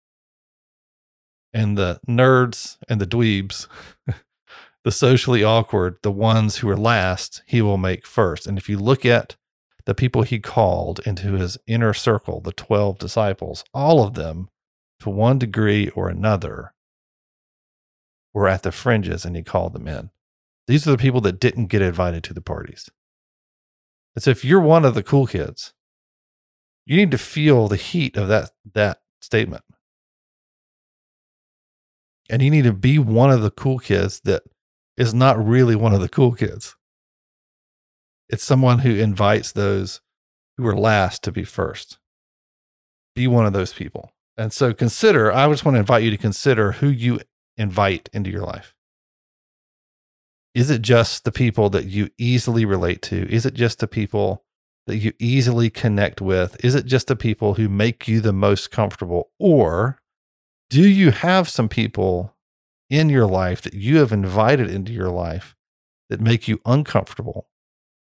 And 1.54 1.78
the 1.78 2.02
nerds 2.08 2.78
and 2.90 3.00
the 3.00 3.08
dweebs, 3.08 3.68
the 4.84 4.92
socially 4.92 5.44
awkward, 5.46 5.98
the 6.04 6.12
ones 6.12 6.58
who 6.58 6.70
are 6.70 6.78
last, 6.78 7.44
he 7.46 7.62
will 7.62 7.78
make 7.78 8.06
first. 8.06 8.48
And 8.48 8.58
if 8.58 8.68
you 8.68 8.78
look 8.78 9.06
at 9.06 9.38
the 9.86 9.96
people 9.96 10.24
he 10.24 10.40
called 10.40 11.00
into 11.06 11.34
his 11.34 11.58
inner 11.68 11.94
circle, 11.94 12.42
the 12.42 12.52
12 12.52 13.00
disciples, 13.00 13.64
all 13.74 14.04
of 14.04 14.14
them, 14.16 14.50
to 15.00 15.10
one 15.10 15.40
degree 15.40 15.90
or 15.90 16.10
another, 16.10 16.74
were 18.34 18.48
at 18.48 18.64
the 18.64 18.72
fringes 18.72 19.26
and 19.26 19.36
he 19.36 19.44
called 19.44 19.74
them 19.74 19.88
in. 19.88 20.10
These 20.68 20.88
are 20.88 20.92
the 20.92 20.98
people 20.98 21.22
that 21.22 21.40
didn't 21.40 21.68
get 21.68 21.82
invited 21.82 22.24
to 22.26 22.34
the 22.34 22.42
parties. 22.42 22.90
And 24.16 24.24
so 24.24 24.32
if 24.32 24.46
you're 24.46 24.62
one 24.62 24.86
of 24.86 24.94
the 24.94 25.04
cool 25.04 25.28
kids, 25.28 25.74
you 26.86 26.98
need 26.98 27.12
to 27.12 27.18
feel 27.18 27.68
the 27.68 27.78
heat 27.78 28.18
of 28.18 28.28
that, 28.28 28.52
that 28.74 29.00
statement. 29.22 29.64
And 32.30 32.42
you 32.42 32.50
need 32.50 32.64
to 32.64 32.74
be 32.74 32.98
one 32.98 33.32
of 33.32 33.42
the 33.42 33.52
cool 33.52 33.80
kids 33.80 34.22
that 34.22 34.44
is 34.98 35.14
not 35.14 35.44
really 35.44 35.76
one 35.76 35.94
of 35.94 36.02
the 36.02 36.10
cool 36.10 36.34
kids. 36.34 36.76
It's 38.30 38.44
someone 38.44 38.80
who 38.80 38.96
invites 38.96 39.52
those 39.52 40.00
who 40.58 40.66
are 40.68 40.76
last 40.76 41.24
to 41.24 41.32
be 41.32 41.44
first. 41.44 41.98
Be 43.16 43.28
one 43.28 43.46
of 43.46 43.54
those 43.54 43.74
people. 43.74 44.12
And 44.38 44.54
so 44.54 44.74
consider, 44.74 45.32
I 45.32 45.50
just 45.50 45.66
want 45.66 45.76
to 45.76 45.80
invite 45.80 46.04
you 46.04 46.12
to 46.12 46.18
consider 46.18 46.74
who 46.74 46.88
you 46.88 47.20
invite 47.62 48.10
into 48.12 48.30
your 48.30 48.42
life. 48.42 48.76
Is 50.54 50.70
it 50.70 50.82
just 50.82 51.24
the 51.24 51.32
people 51.32 51.70
that 51.70 51.86
you 51.86 52.10
easily 52.18 52.66
relate 52.66 53.02
to? 53.04 53.32
Is 53.32 53.46
it 53.46 53.54
just 53.54 53.80
the 53.80 53.88
people 53.88 54.44
that 54.88 54.98
you 54.98 55.14
easily 55.20 55.70
connect 55.70 56.20
with? 56.20 56.64
Is 56.66 56.76
it 56.76 56.86
just 56.86 57.08
the 57.08 57.16
people 57.16 57.54
who 57.54 57.70
make 57.70 58.08
you 58.08 58.20
the 58.20 58.34
most 58.34 58.72
comfortable? 58.72 59.30
Or 59.40 60.00
do 60.70 60.86
you 60.88 61.12
have 61.12 61.48
some 61.48 61.70
people 61.70 62.36
in 62.90 63.08
your 63.08 63.26
life 63.28 63.62
that 63.62 63.74
you 63.74 64.00
have 64.00 64.12
invited 64.12 64.70
into 64.70 64.92
your 64.92 65.10
life 65.10 65.56
that 66.10 66.20
make 66.20 66.50
you 66.50 66.60
uncomfortable 66.66 67.48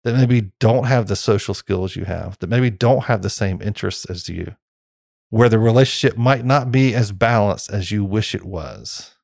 that 0.07 0.15
maybe 0.15 0.53
don't 0.61 0.85
have 0.85 1.09
the 1.09 1.17
social 1.17 1.53
skills 1.53 1.97
you 1.97 2.05
have, 2.05 2.39
that 2.39 2.49
maybe 2.49 2.71
don't 2.71 3.07
have 3.07 3.23
the 3.23 3.29
same 3.29 3.61
interests 3.61 4.05
as 4.05 4.29
you, 4.29 4.55
where 5.31 5.49
the 5.49 5.59
relationship 5.59 6.17
might 6.17 6.45
not 6.45 6.71
be 6.71 6.95
as 6.95 7.11
balanced 7.11 7.73
as 7.73 7.91
you 7.91 8.05
wish 8.05 8.33
it 8.33 8.45
was. 8.45 9.16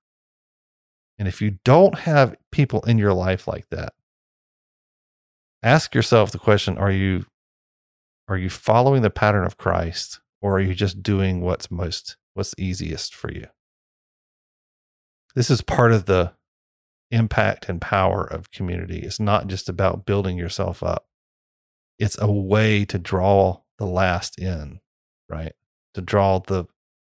And 1.18 1.28
if 1.28 1.40
you 1.40 1.58
don't 1.64 2.00
have 2.00 2.36
people 2.50 2.82
in 2.82 2.98
your 2.98 3.12
life 3.12 3.46
like 3.46 3.68
that, 3.70 3.92
ask 5.62 5.94
yourself 5.94 6.32
the 6.32 6.38
question 6.38 6.76
are 6.78 6.90
you 6.90 7.26
are 8.28 8.38
you 8.38 8.50
following 8.50 9.02
the 9.02 9.10
pattern 9.10 9.44
of 9.44 9.56
Christ 9.56 10.20
or 10.40 10.56
are 10.56 10.60
you 10.60 10.74
just 10.74 11.02
doing 11.02 11.40
what's 11.40 11.70
most 11.70 12.16
what's 12.34 12.54
easiest 12.58 13.14
for 13.14 13.32
you? 13.32 13.46
This 15.34 15.50
is 15.50 15.60
part 15.62 15.92
of 15.92 16.06
the 16.06 16.32
impact 17.10 17.68
and 17.68 17.80
power 17.80 18.24
of 18.24 18.50
community. 18.50 19.00
It's 19.00 19.20
not 19.20 19.46
just 19.46 19.68
about 19.68 20.06
building 20.06 20.36
yourself 20.36 20.82
up. 20.82 21.06
It's 21.98 22.18
a 22.20 22.30
way 22.30 22.84
to 22.86 22.98
draw 22.98 23.60
the 23.78 23.86
last 23.86 24.38
in, 24.38 24.80
right? 25.28 25.52
To 25.94 26.00
draw 26.00 26.38
the 26.38 26.66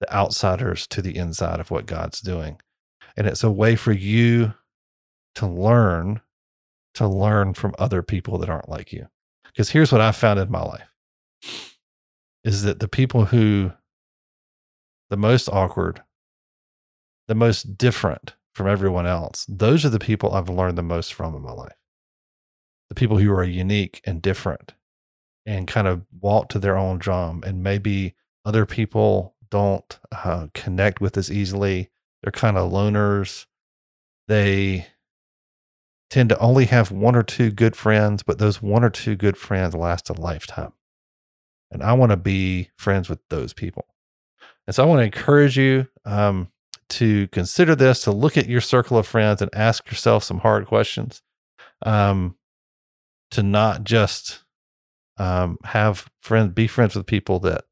the 0.01 0.13
outsiders 0.13 0.89
to 0.89 1.01
the 1.01 1.17
inside 1.17 1.61
of 1.61 1.71
what 1.71 1.87
God's 1.87 2.21
doing. 2.21 2.59
And 3.17 3.27
it's 3.27 3.45
a 3.45 3.51
way 3.51 3.77
for 3.77 3.93
you 3.93 4.55
to 5.37 5.47
learn 5.47 6.21
to 6.95 7.09
learn 7.09 7.55
from 7.55 7.75
other 7.79 8.03
people 8.03 8.37
that 8.37 8.51
aren't 8.51 8.69
like 8.69 8.93
you. 8.93 9.07
Because 9.47 9.71
here's 9.71 9.91
what 9.91 10.03
I 10.03 10.13
found 10.13 10.39
in 10.39 10.51
my 10.51 10.63
life 10.63 10.89
is 12.45 12.63
that 12.65 12.81
the 12.81 12.89
people 12.89 13.27
who 13.27 13.73
the 15.09 15.17
most 15.17 15.49
awkward, 15.49 16.03
the 17.29 17.35
most 17.35 17.79
different, 17.79 18.35
from 18.55 18.67
everyone 18.67 19.07
else, 19.07 19.47
those 19.49 19.85
are 19.85 19.91
the 19.91 19.99
people 19.99 20.33
I've 20.35 20.49
learned 20.49 20.77
the 20.77 20.83
most 20.83 21.15
from 21.15 21.35
in 21.35 21.43
my 21.43 21.53
life. 21.53 21.77
The 22.89 22.95
people 22.95 23.19
who 23.19 23.33
are 23.33 23.45
unique 23.45 24.01
and 24.05 24.21
different 24.21 24.75
and 25.47 25.67
kind 25.67 25.89
of 25.89 26.05
walk 26.21 26.49
to 26.51 26.59
their 26.59 26.77
own 26.77 26.99
drum, 26.99 27.43
and 27.45 27.63
maybe 27.63 28.15
other 28.45 28.67
people 28.67 29.35
don't 29.51 29.99
uh, 30.13 30.49
connect 30.55 31.01
with 31.01 31.17
as 31.17 31.31
easily. 31.31 31.91
They're 32.23 32.33
kind 32.33 32.57
of 32.57 32.71
loners. 32.71 33.47
They 34.29 34.87
tend 36.11 36.29
to 36.29 36.39
only 36.39 36.67
have 36.67 36.91
one 36.91 37.17
or 37.17 37.23
two 37.23 37.51
good 37.51 37.75
friends, 37.75 38.23
but 38.23 38.39
those 38.39 38.63
one 38.63 38.85
or 38.85 38.91
two 38.91 39.17
good 39.17 39.37
friends 39.37 39.75
last 39.75 40.11
a 40.11 40.13
lifetime. 40.13 40.73
And 41.71 41.83
I 41.83 41.95
want 41.95 42.11
to 42.11 42.17
be 42.17 42.71
friends 42.77 43.09
with 43.09 43.21
those 43.31 43.53
people. 43.53 43.87
And 44.67 44.75
so 44.75 44.85
I 44.85 44.87
want 44.87 45.01
to 45.01 45.05
encourage 45.05 45.57
you. 45.57 45.89
Um, 46.05 46.49
to 46.93 47.27
consider 47.29 47.75
this, 47.75 48.03
to 48.03 48.13
look 48.13 48.37
at 48.37 48.49
your 48.49 48.61
circle 48.61 48.99
of 48.99 49.07
friends 49.07 49.41
and 49.41 49.51
ask 49.55 49.87
yourself 49.87 50.23
some 50.25 50.41
hard 50.41 50.67
questions. 50.67 51.23
Um, 51.85 52.37
to 53.31 53.43
not 53.43 53.83
just 53.83 54.45
um, 55.17 55.57
have 55.65 56.11
friends, 56.21 56.53
be 56.53 56.67
friends 56.67 56.95
with 56.95 57.07
people 57.07 57.39
that 57.41 57.65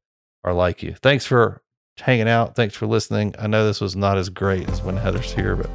are 0.43 0.53
like 0.53 0.81
you. 0.81 0.95
Thanks 1.03 1.25
for 1.25 1.60
hanging 1.99 2.27
out. 2.27 2.55
Thanks 2.55 2.75
for 2.75 2.87
listening. 2.87 3.35
I 3.39 3.47
know 3.47 3.65
this 3.65 3.81
was 3.81 3.95
not 3.95 4.17
as 4.17 4.29
great 4.29 4.69
as 4.69 4.81
when 4.81 4.97
Heather's 4.97 5.31
here, 5.31 5.55
but 5.55 5.69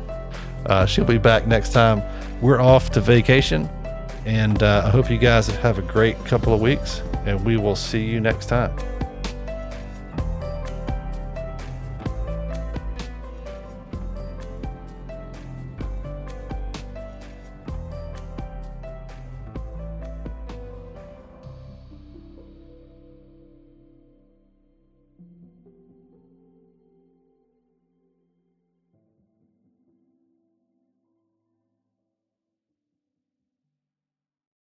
uh, 0.67 0.87
she'll 0.87 1.05
be 1.05 1.19
back 1.19 1.47
next 1.47 1.73
time. 1.73 2.03
We're 2.41 2.61
off 2.61 2.91
to 2.91 3.01
vacation, 3.01 3.69
and 4.25 4.63
uh, 4.63 4.83
I 4.85 4.91
hope 4.91 5.11
you 5.11 5.19
guys 5.19 5.47
have 5.49 5.79
a 5.79 5.83
great 5.83 6.23
couple 6.25 6.53
of 6.53 6.61
weeks, 6.61 7.03
and 7.25 7.45
we 7.45 7.57
will 7.57 7.77
see 7.77 8.05
you 8.05 8.21
next 8.21 8.47
time. 8.47 8.77